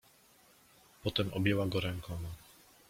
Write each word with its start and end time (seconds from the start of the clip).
"Potem 1.03 1.33
objęła 1.33 1.67
go 1.67 1.79
rękoma." 1.81 2.29